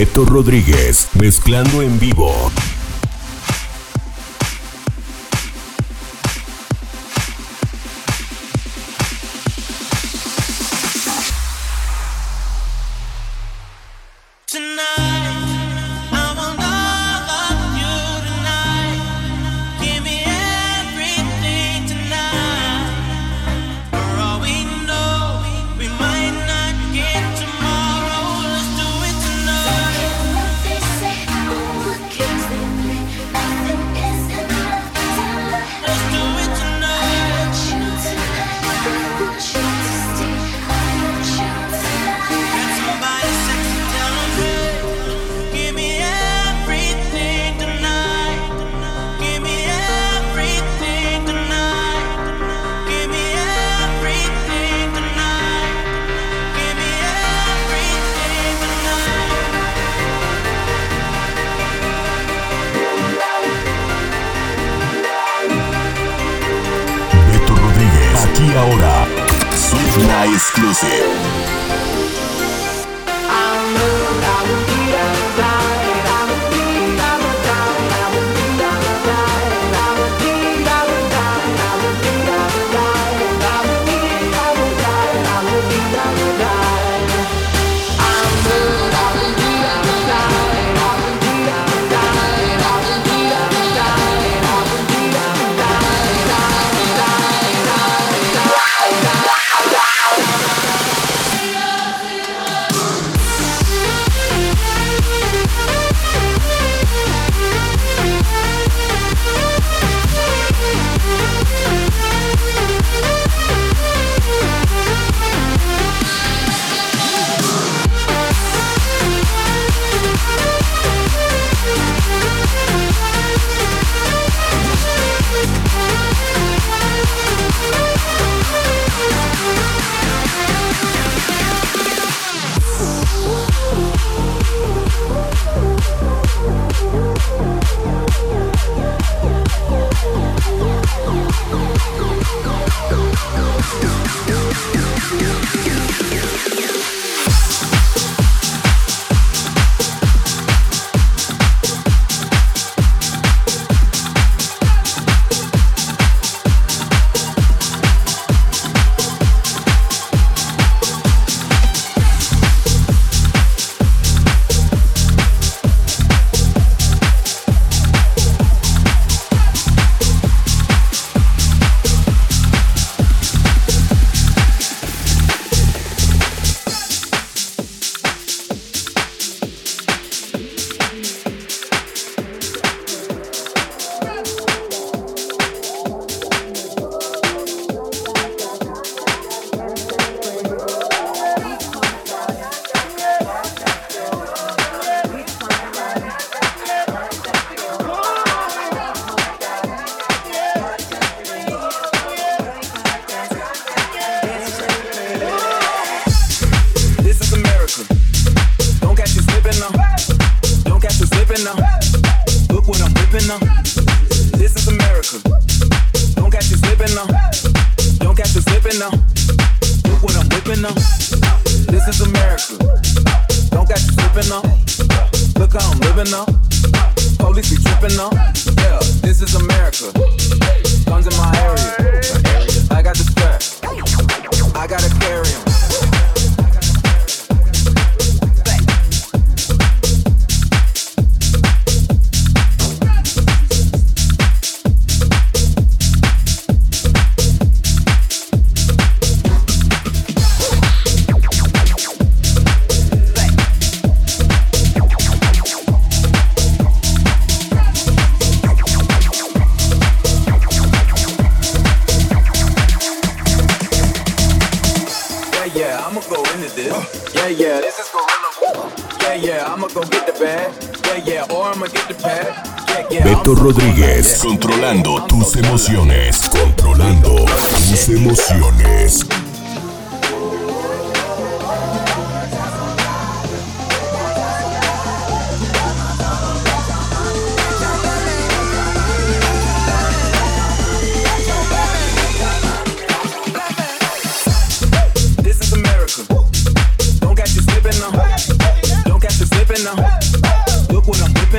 Beto 0.00 0.24
Rodríguez, 0.24 1.10
mezclando 1.12 1.82
en 1.82 1.98
vivo. 1.98 2.50
Now. 70.82 71.59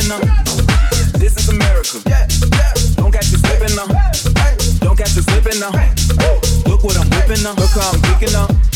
This 0.01 1.37
is 1.37 1.49
America. 1.49 2.01
Don't 2.95 3.11
catch 3.11 3.31
you 3.31 3.37
now. 3.75 3.85
Don't 4.79 4.97
catch 4.97 5.15
you 5.15 5.21
now. 5.59 5.69
Look 6.65 6.83
what 6.83 6.97
I'm 6.97 7.07
whipping 7.11 7.43
now. 7.43 7.53
Look 7.53 7.69
how 7.69 7.91
I'm 7.91 8.01
geeking 8.01 8.33
now. 8.33 8.70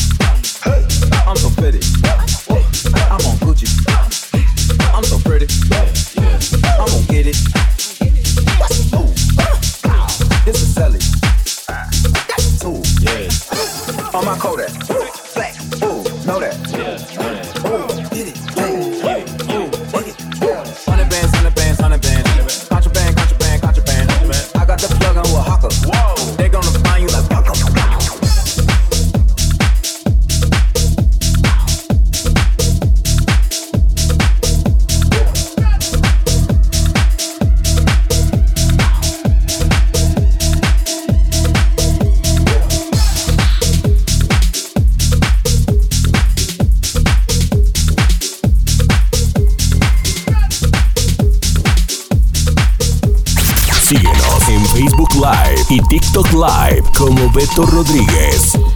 Y 55.68 55.80
TikTok 55.80 56.32
Live 56.32 56.84
como 56.96 57.30
Beto 57.32 57.66
Rodríguez. 57.66 58.75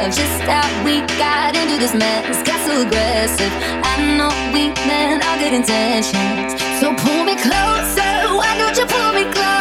Of 0.00 0.14
just 0.14 0.40
how 0.42 0.66
we 0.84 1.00
got 1.18 1.54
into 1.54 1.76
this 1.78 1.94
mess. 1.94 2.42
Got 2.42 2.60
so 2.66 2.82
aggressive. 2.86 3.52
I 3.84 4.16
know 4.16 4.32
we 4.52 4.72
meant 4.88 5.24
all 5.24 5.38
good 5.38 5.52
intentions. 5.52 6.52
So 6.80 6.94
pull 6.94 7.24
me 7.24 7.36
closer. 7.36 8.12
Why 8.40 8.56
don't 8.56 8.76
you 8.76 8.86
pull 8.86 9.12
me 9.12 9.30
close? 9.32 9.59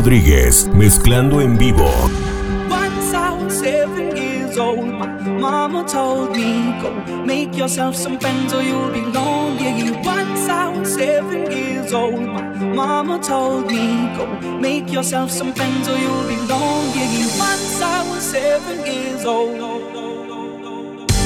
Rodríguez, 0.00 0.66
mezclando 0.72 1.42
en 1.42 1.58
vivo. 1.58 1.84
Once 2.70 3.12
I 3.12 3.32
was 3.38 3.52
seven 3.52 4.16
years 4.16 4.56
old, 4.56 4.86
my 4.86 5.06
mama 5.06 5.84
told 5.84 6.34
me, 6.34 6.72
go 6.80 6.90
make 7.26 7.54
yourself 7.54 7.94
some 7.94 8.18
friends 8.18 8.54
or 8.54 8.62
you'll 8.62 8.90
be 8.90 9.02
lonely. 9.02 9.90
Once 10.02 10.48
I 10.48 10.68
was 10.74 10.94
seven 10.94 11.52
years 11.52 11.92
old, 11.92 12.18
my 12.18 12.40
mama 12.74 13.18
told 13.18 13.66
me, 13.66 14.08
go 14.16 14.26
make 14.58 14.90
yourself 14.90 15.30
some 15.30 15.52
friends 15.52 15.86
or 15.86 15.98
you'll 15.98 16.26
be 16.26 16.36
lonely. 16.48 17.26
Once 17.38 17.82
I 17.82 18.02
was 18.10 18.22
seven 18.22 18.78
years 18.86 19.26
old. 19.26 19.60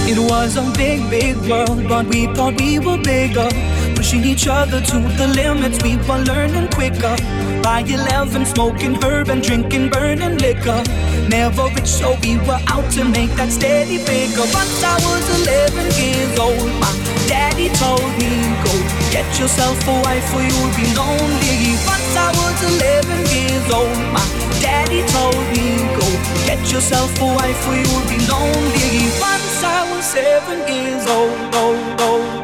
It 0.06 0.18
was 0.18 0.56
a 0.56 0.62
big, 0.76 1.08
big 1.08 1.36
world, 1.48 1.88
but 1.88 2.06
we 2.08 2.26
thought 2.34 2.60
we 2.60 2.80
were 2.80 2.98
bigger. 2.98 3.48
Pushing 3.94 4.24
each 4.24 4.48
other 4.48 4.80
to 4.80 4.98
the 5.16 5.28
limits, 5.28 5.82
we 5.82 5.96
were 6.08 6.18
learning 6.18 6.68
quicker. 6.72 7.16
By 7.64 7.80
11, 7.80 8.44
smoking 8.44 9.00
herb 9.02 9.30
and 9.30 9.42
drinking 9.42 9.88
burning 9.88 10.36
liquor. 10.36 10.84
Never 11.30 11.64
rich, 11.72 11.88
so 11.88 12.14
we 12.20 12.36
were 12.44 12.60
out 12.68 12.84
to 12.92 13.04
make 13.08 13.30
that 13.40 13.50
steady 13.50 13.96
figure. 13.96 14.44
Once 14.52 14.84
I 14.84 15.00
was 15.00 15.24
11 15.48 15.96
years 15.96 16.38
old, 16.38 16.68
my 16.76 16.92
daddy 17.24 17.72
told 17.80 18.04
me, 18.20 18.52
Go 18.68 18.74
get 19.08 19.24
yourself 19.40 19.80
a 19.88 19.96
wife 20.04 20.28
or 20.36 20.44
you'll 20.44 20.76
be 20.76 20.84
lonely. 20.92 21.72
Once 21.88 22.12
I 22.12 22.28
was 22.36 22.56
11 22.68 23.32
years 23.32 23.66
old, 23.72 23.96
my 24.12 24.28
daddy 24.60 25.00
told 25.16 25.40
me, 25.56 25.80
Go 25.96 26.04
get 26.44 26.60
yourself 26.68 27.16
a 27.16 27.24
wife 27.24 27.64
or 27.64 27.80
you'll 27.80 28.04
be 28.12 28.20
lonely. 28.28 29.08
Once 29.16 29.64
I 29.64 29.88
was 29.88 30.04
seven 30.04 30.68
years 30.68 31.08
old, 31.08 31.32
old, 31.56 31.80
old, 32.04 32.28
old, 32.28 32.43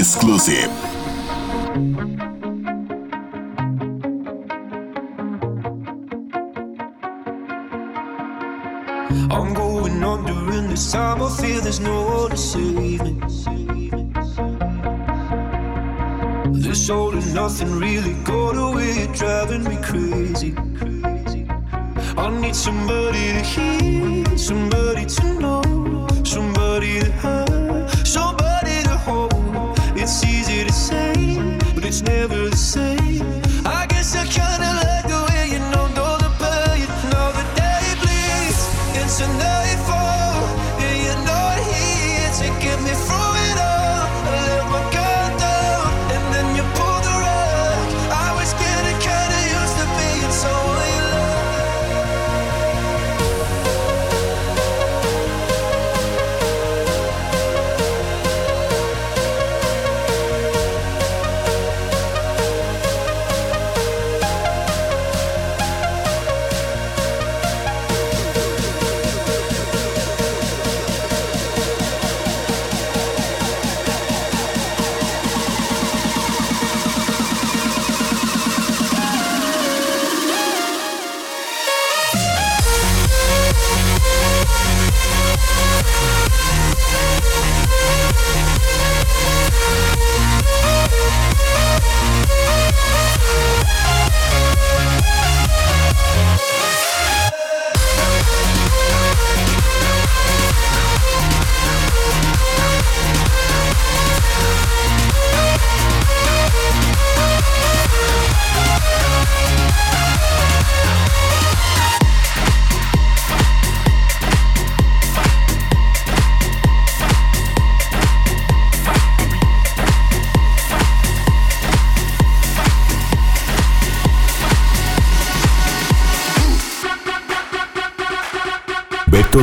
Exclusive. 0.00 0.70
I'm 9.30 9.52
going 9.52 10.02
under, 10.02 10.32
and 10.56 10.70
this 10.70 10.90
time 10.90 11.22
I 11.22 11.28
feel 11.36 11.60
there's 11.60 11.80
no 11.80 12.02
one 12.02 12.30
to 12.30 12.36
save 12.38 13.02
me. 13.02 13.20
This 16.58 16.88
all 16.88 17.12
and 17.12 17.34
nothing 17.34 17.78
really 17.78 18.14
got 18.24 18.56
away, 18.56 19.06
driving 19.12 19.64
me 19.64 19.76
crazy. 19.82 20.54
I 22.16 22.30
need 22.40 22.56
somebody 22.56 23.34
to 23.34 23.42
hear, 23.42 24.38
somebody 24.38 24.89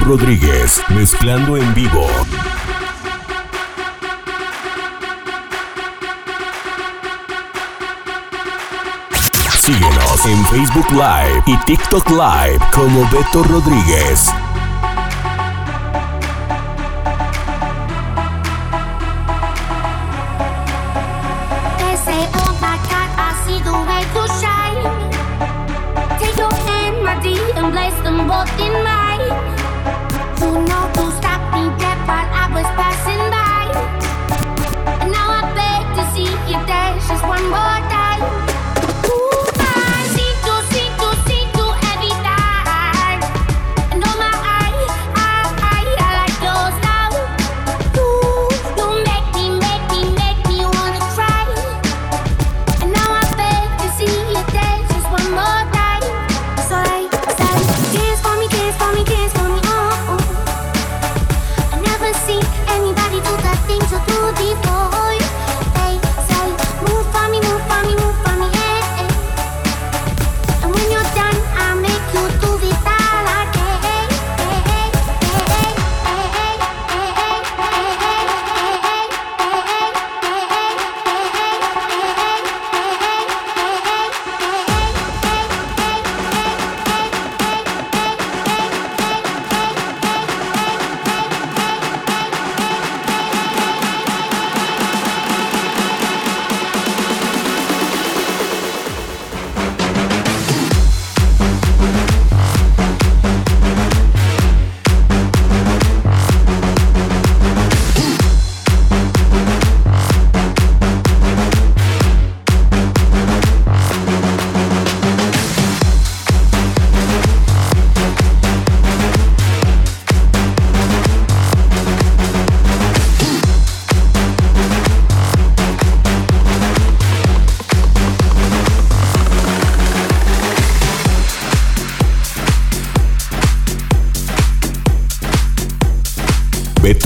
Rodríguez, 0.08 0.82
mezclando 0.96 1.58
en 1.58 1.74
vivo. 1.74 2.08
Síguenos 9.60 10.26
en 10.26 10.46
Facebook 10.46 10.90
Live 10.92 11.44
y 11.48 11.58
TikTok 11.66 12.10
Live 12.12 12.60
como 12.74 13.02
Beto 13.10 13.44
Rodríguez. 13.44 14.32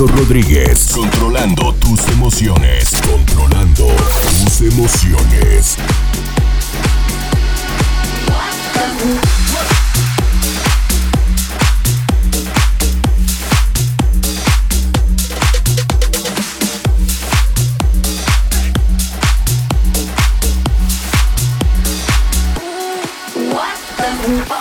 Rodríguez. 0.07 0.91
Controlando 0.93 1.73
tus 1.75 2.07
emociones. 2.09 2.91
Controlando 3.07 3.87
tus 4.23 4.61
emociones. 4.61 5.77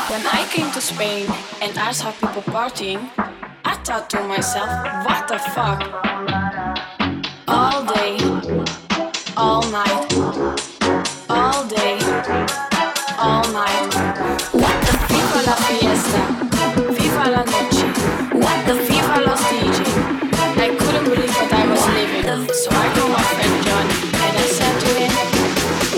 When 0.09 0.27
I 0.27 0.47
came 0.53 0.71
to 0.73 0.81
Spain 0.81 1.27
and 1.63 1.79
I 1.79 1.93
saw 1.93 2.11
people 2.13 2.43
partying, 2.43 3.30
thought 3.85 4.11
to 4.11 4.21
myself, 4.25 4.71
what 5.07 5.27
the 5.29 5.39
fuck? 5.55 5.81
All 7.49 7.85
day, 7.85 8.19
all 9.37 9.63
night, 9.71 10.13
all 11.29 11.65
day, 11.67 11.99
all 13.19 13.45
night. 13.53 13.93
What 14.53 14.77
the 14.85 14.95
FIFA 15.09 15.41
la 15.47 15.57
fiesta, 15.67 16.21
FIFA 16.97 17.25
la 17.35 17.43
noche, 17.53 17.85
what 18.45 18.59
the 18.67 18.75
FIFA 18.87 19.27
los 19.27 19.43
DJ. 19.51 19.81
I 20.61 20.69
couldn't 20.77 21.05
believe 21.05 21.35
what 21.37 21.53
I 21.53 21.67
was 21.67 21.87
living, 21.89 22.49
so 22.53 22.71
I 22.71 22.87
called 22.95 23.13
my 23.13 23.23
friend 23.33 23.57
Johnny 23.65 23.97
and 24.25 24.35
I 24.37 24.47
said 24.57 24.75
to 24.83 24.91
him, 25.01 25.13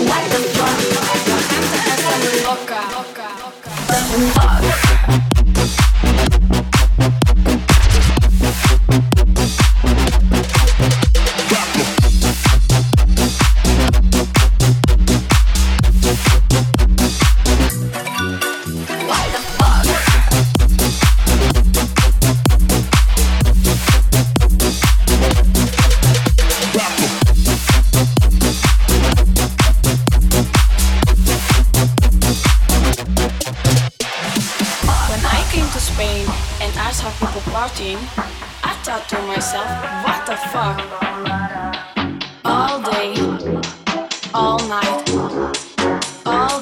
what 0.07 0.23
the 0.31 0.39
fuck? 0.55 0.77
La 0.95 1.41
gente 1.49 1.91
está 1.95 2.13
muy 2.23 2.37
loca. 2.47 2.79
The 3.87 3.97
fuck? 4.33 4.72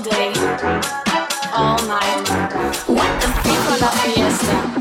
day, 0.01 0.33
all 1.53 1.77
night. 1.85 2.27
What 2.87 3.21
the 3.21 3.27
fuck 3.27 3.77
about 3.77 3.93
fiesta? 3.93 4.80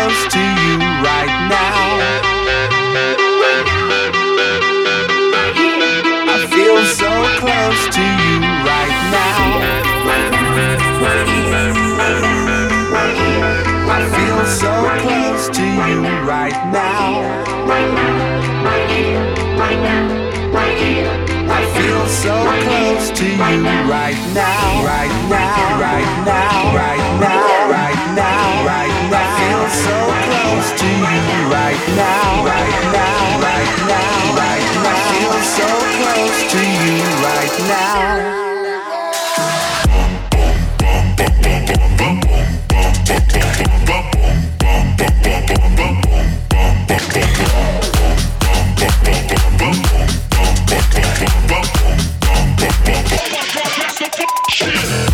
Close 0.00 0.32
to 0.32 0.38
you 0.38 0.78
right 1.04 1.34
now. 1.50 1.76
I 6.26 6.46
feel 6.54 6.78
so 6.86 7.10
close 7.42 7.82
to 7.96 8.04
you 8.22 8.36
right 8.70 8.96
now. 9.18 9.40
I 13.90 14.02
feel 14.16 14.40
so 14.62 14.72
close 15.02 15.44
to 15.58 15.62
you 15.62 16.00
right 16.26 16.58
now. 16.72 17.40
I 21.50 21.66
feel 21.74 22.06
so 22.06 22.34
close 22.62 23.10
to 23.10 23.26
you 23.26 23.62
right 23.90 24.14
now, 24.32 24.84
right 24.86 25.10
now, 25.28 25.80
right 25.80 26.06
now, 26.24 26.74
right 26.74 27.02
now, 27.18 27.66
right 27.66 27.98
now, 28.14 28.64
right 28.66 28.94
now. 29.10 29.18
I 29.18 29.26
feel 29.38 29.64
so 29.86 29.96
close 30.30 30.70
to 30.80 30.86
you 30.86 31.34
right 31.50 31.82
now, 31.98 32.46
right 32.46 32.78
now, 32.94 33.42
right 33.42 33.72
now, 33.90 34.38
right 34.38 34.68
now. 34.78 34.94
I 34.94 35.02
feel 35.10 35.36
so 35.58 35.68
close 35.98 36.38
to 36.52 36.60
you 36.86 37.02
right 37.26 37.54
now. 37.68 38.50
Rodríguez, 54.60 55.09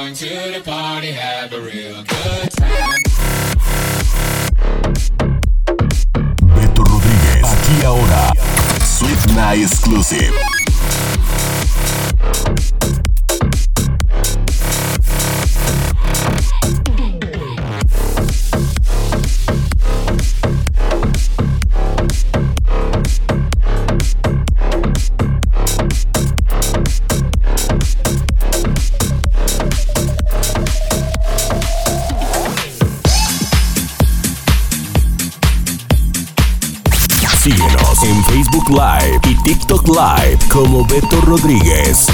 going 0.00 0.14
to 0.14 0.24
the 0.24 0.62
party, 0.64 1.08
have 1.08 1.52
a 1.52 1.60
real 1.60 2.02
good 2.04 2.50
time. 2.56 3.02
Bettho 6.54 6.84
Rodríguez, 6.84 7.44
aquí 7.44 7.84
ahora, 7.84 8.32
Swift 8.82 9.26
Night 9.34 9.62
Exclusive. 9.62 10.32
Live 38.70 39.20
y 39.28 39.34
TikTok 39.42 39.88
Live 39.88 40.38
como 40.48 40.86
Beto 40.86 41.20
Rodríguez. 41.22 42.06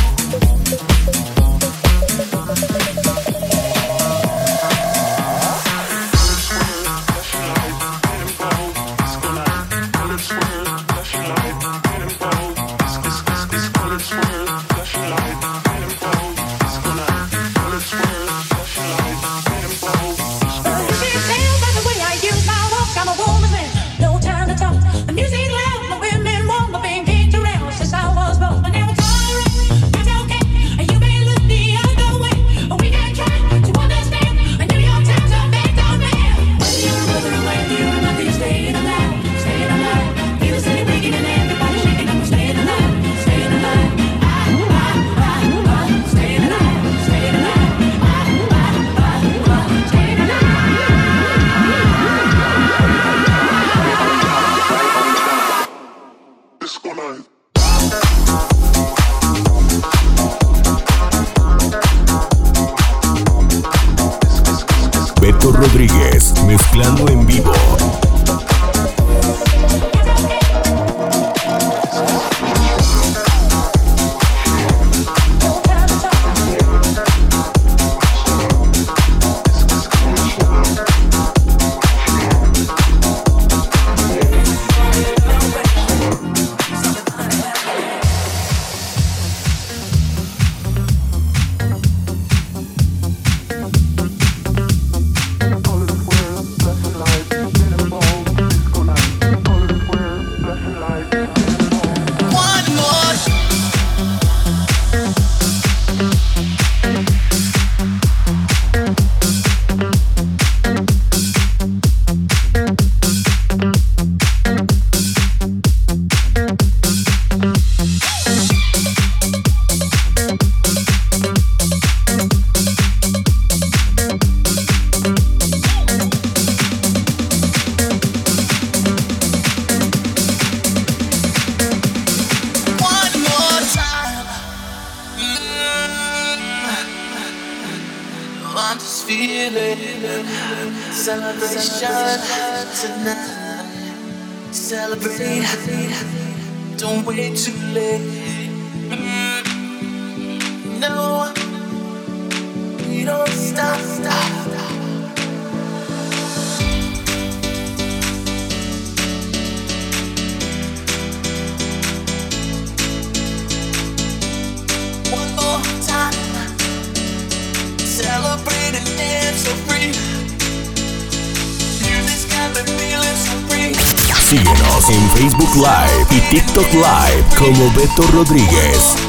TikTok 176.37 176.71
Live 176.75 177.25
como 177.39 177.73
Beto 177.73 178.03
Rodríguez. 178.13 179.06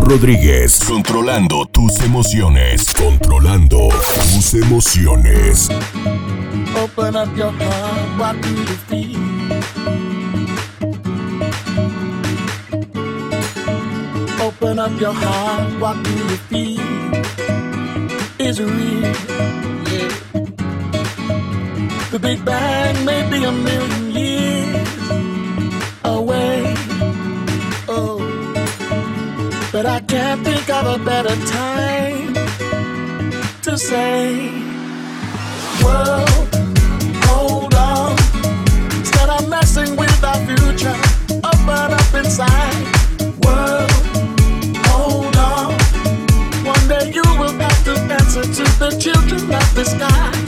Rodríguez. 0.00 0.80
Controlando 0.86 1.66
tus 1.66 2.00
emociones. 2.00 2.92
Controlando 2.94 3.88
tus 4.32 4.54
emociones. 4.54 5.68
Open 6.82 7.16
up 7.16 7.36
your 7.36 7.52
heart, 7.52 8.18
what 8.18 8.40
do 8.40 8.48
you 8.48 8.66
feel? 8.88 9.18
Open 14.40 14.78
up 14.78 15.00
your 15.00 15.12
heart, 15.12 15.80
what 15.80 16.02
do 16.02 16.10
you 16.10 16.36
feel? 16.48 16.80
The 22.10 22.18
Big 22.18 22.44
Bang 22.44 23.04
may 23.04 23.22
be 23.30 23.44
a 23.44 23.52
million 23.52 23.99
of 30.86 31.00
a 31.00 31.04
better 31.04 31.36
time 31.46 32.32
to 33.62 33.76
say. 33.76 34.50
World, 35.84 36.48
hold 37.24 37.74
on. 37.74 38.12
Instead 38.98 39.28
of 39.28 39.48
messing 39.48 39.96
with 39.96 40.24
our 40.24 40.40
future, 40.46 40.96
open 41.44 41.92
up 42.00 42.14
inside. 42.14 42.84
World, 43.44 43.90
hold 44.86 45.36
on. 45.36 45.72
One 46.64 46.88
day 46.88 47.10
you 47.12 47.24
will 47.38 47.56
have 47.58 47.84
to 47.84 47.94
answer 48.18 48.42
to 48.42 48.64
the 48.78 48.96
children 48.98 49.52
of 49.52 49.74
the 49.74 49.84
sky. 49.84 50.39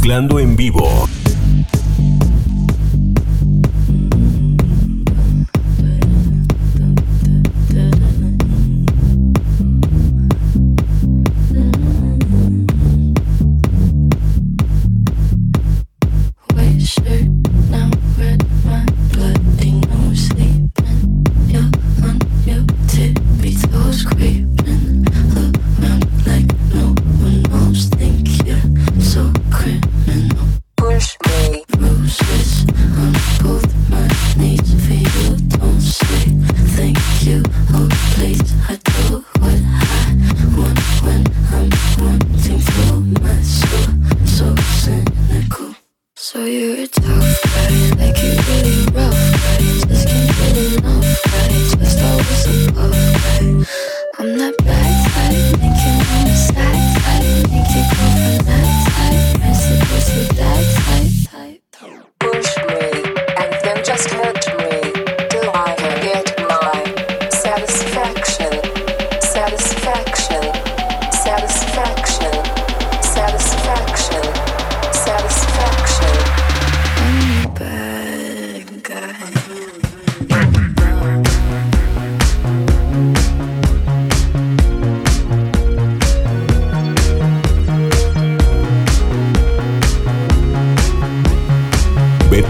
Mezclando 0.00 0.38
en 0.38 0.56
vivo. 0.56 1.09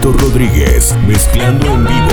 Rodríguez, 0.09 0.95
mezclando 1.05 1.67
en 1.67 1.85
vivo. 1.85 2.09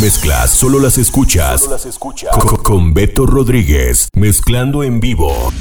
mezclas 0.00 0.50
solo 0.50 0.78
las 0.78 0.96
escuchas, 0.96 1.68
las 1.68 1.84
escuchas. 1.84 2.34
Con, 2.38 2.56
con 2.62 2.94
Beto 2.94 3.26
Rodríguez, 3.26 4.08
mezclando 4.14 4.82
en 4.82 4.98
vivo. 4.98 5.52